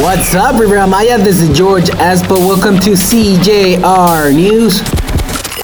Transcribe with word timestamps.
What's 0.00 0.34
up, 0.34 0.58
Riviera 0.58 0.86
Maya? 0.86 1.18
This 1.18 1.42
is 1.42 1.54
George 1.54 1.90
Espo. 1.90 2.38
Welcome 2.38 2.80
to 2.80 2.92
CJR 2.92 4.34
News. 4.34 4.80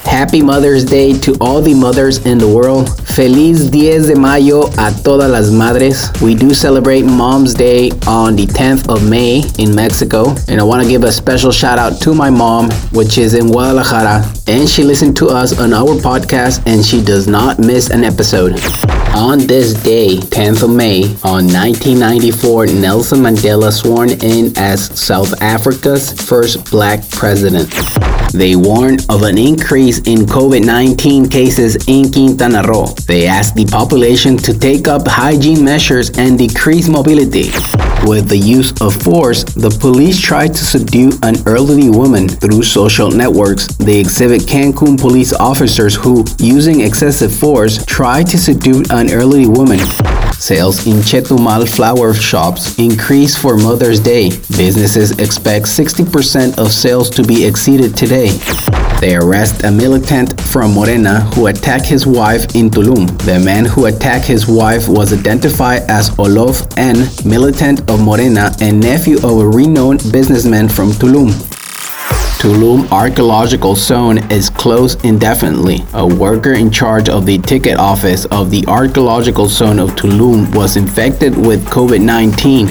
Happy 0.07 0.41
Mother's 0.41 0.85
Day 0.85 1.13
to 1.19 1.35
all 1.41 1.61
the 1.61 1.73
mothers 1.73 2.25
in 2.25 2.37
the 2.37 2.47
world. 2.47 2.89
Feliz 3.09 3.69
10 3.69 4.07
de 4.07 4.15
Mayo 4.15 4.67
a 4.77 4.91
todas 5.03 5.29
las 5.29 5.51
madres. 5.51 6.09
We 6.21 6.33
do 6.33 6.53
celebrate 6.53 7.03
Mom's 7.03 7.53
Day 7.53 7.91
on 8.07 8.35
the 8.35 8.47
10th 8.47 8.89
of 8.89 9.07
May 9.07 9.43
in 9.59 9.75
Mexico. 9.75 10.33
And 10.47 10.61
I 10.61 10.63
want 10.63 10.81
to 10.81 10.89
give 10.89 11.03
a 11.03 11.11
special 11.11 11.51
shout 11.51 11.77
out 11.77 11.99
to 12.01 12.15
my 12.15 12.29
mom, 12.29 12.71
which 12.93 13.17
is 13.17 13.33
in 13.33 13.47
Guadalajara. 13.47 14.23
And 14.47 14.67
she 14.67 14.83
listened 14.83 15.17
to 15.17 15.27
us 15.27 15.59
on 15.59 15.73
our 15.73 15.95
podcast 15.99 16.65
and 16.65 16.83
she 16.85 17.03
does 17.03 17.27
not 17.27 17.59
miss 17.59 17.89
an 17.89 18.03
episode. 18.03 18.53
On 19.13 19.39
this 19.39 19.73
day, 19.73 20.17
10th 20.17 20.63
of 20.63 20.69
May, 20.69 21.03
on 21.23 21.51
1994, 21.51 22.67
Nelson 22.67 23.19
Mandela 23.19 23.73
sworn 23.73 24.11
in 24.23 24.57
as 24.57 24.85
South 24.99 25.41
Africa's 25.41 26.13
first 26.13 26.71
black 26.71 27.07
president. 27.09 27.67
They 28.33 28.55
warn 28.55 28.97
of 29.09 29.23
an 29.23 29.37
increase 29.37 29.99
in 29.99 30.25
COVID 30.25 30.65
19 30.65 31.29
cases 31.29 31.75
in 31.87 32.11
Quintana 32.11 32.61
Roo. 32.63 32.87
They 33.07 33.27
ask 33.27 33.53
the 33.53 33.65
population 33.65 34.37
to 34.37 34.57
take 34.57 34.87
up 34.87 35.07
hygiene 35.07 35.63
measures 35.63 36.09
and 36.17 36.37
decrease 36.37 36.87
mobility. 36.87 37.49
With 38.05 38.29
the 38.29 38.37
use 38.37 38.71
of 38.81 38.95
force, 39.01 39.43
the 39.43 39.69
police 39.69 40.19
tried 40.19 40.53
to 40.55 40.63
subdue 40.63 41.11
an 41.23 41.35
elderly 41.47 41.89
woman 41.89 42.29
through 42.29 42.63
social 42.63 43.09
networks. 43.09 43.67
They 43.77 43.99
exhibit 43.99 44.41
Cancun 44.41 44.99
police 44.99 45.33
officers 45.33 45.95
who, 45.95 46.25
using 46.39 46.81
excessive 46.81 47.33
force, 47.33 47.83
tried 47.85 48.27
to 48.27 48.37
subdue 48.37 48.83
an 48.91 49.09
elderly 49.09 49.47
woman. 49.47 49.79
Sales 50.39 50.85
in 50.85 50.97
Chetumal 50.97 51.67
flower 51.67 52.13
shops 52.13 52.77
increased 52.77 53.39
for 53.39 53.57
Mother's 53.57 53.99
Day. 53.99 54.29
Businesses 54.55 55.17
expect 55.17 55.65
60% 55.65 56.59
of 56.59 56.71
sales 56.71 57.09
to 57.09 57.23
be 57.23 57.43
exceeded 57.43 57.97
today. 57.97 58.29
They 59.01 59.15
arrest 59.15 59.63
a 59.63 59.71
militant 59.71 60.39
from 60.39 60.73
Morena 60.73 61.21
who 61.33 61.47
attacked 61.47 61.85
his 61.85 62.05
wife 62.05 62.55
in 62.55 62.69
Tulum. 62.69 63.07
The 63.25 63.39
man 63.39 63.65
who 63.65 63.85
attacked 63.85 64.25
his 64.25 64.47
wife 64.47 64.87
was 64.87 65.11
identified 65.11 65.81
as 65.89 66.17
Olof 66.19 66.67
N., 66.77 67.07
militant 67.25 67.89
of 67.89 67.99
Morena 67.99 68.51
and 68.61 68.79
nephew 68.79 69.17
of 69.17 69.39
a 69.39 69.47
renowned 69.47 70.11
businessman 70.11 70.69
from 70.69 70.91
Tulum. 70.91 71.56
Tulum 72.37 72.87
Archaeological 72.91 73.75
Zone 73.75 74.19
is 74.31 74.51
closed 74.51 75.03
indefinitely. 75.03 75.83
A 75.93 76.05
worker 76.05 76.53
in 76.53 76.69
charge 76.69 77.09
of 77.09 77.25
the 77.25 77.39
ticket 77.39 77.77
office 77.77 78.25
of 78.25 78.51
the 78.51 78.63
Archaeological 78.67 79.47
Zone 79.47 79.79
of 79.79 79.95
Tulum 79.95 80.53
was 80.55 80.77
infected 80.77 81.35
with 81.35 81.65
COVID 81.65 81.99
19. 81.99 82.67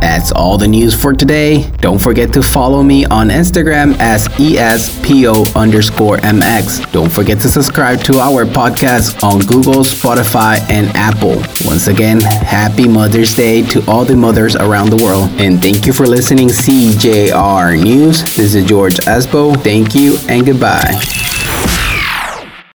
That's 0.00 0.32
all 0.32 0.58
the 0.58 0.68
news 0.68 0.94
for 0.94 1.12
today. 1.12 1.70
Don't 1.78 2.00
forget 2.00 2.32
to 2.32 2.42
follow 2.42 2.82
me 2.82 3.04
on 3.06 3.28
Instagram 3.28 3.96
as 3.98 4.28
ESPO 4.28 5.54
underscore 5.54 6.16
MX. 6.18 6.90
Don't 6.92 7.10
forget 7.10 7.38
to 7.40 7.48
subscribe 7.48 8.00
to 8.04 8.18
our 8.18 8.44
podcast 8.44 9.22
on 9.22 9.40
Google, 9.40 9.82
Spotify, 9.84 10.58
and 10.70 10.88
Apple. 10.96 11.42
Once 11.64 11.88
again, 11.88 12.20
happy 12.20 12.88
Mother's 12.88 13.34
Day 13.34 13.62
to 13.68 13.84
all 13.86 14.04
the 14.04 14.16
mothers 14.16 14.56
around 14.56 14.90
the 14.90 15.02
world. 15.02 15.28
And 15.40 15.60
thank 15.60 15.86
you 15.86 15.92
for 15.92 16.06
listening 16.06 16.48
CJR 16.48 17.82
News. 17.82 18.22
This 18.36 18.54
is 18.54 18.64
George 18.64 18.96
Espo. 18.96 19.56
Thank 19.62 19.94
you 19.94 20.16
and 20.28 20.44
goodbye. 20.44 21.00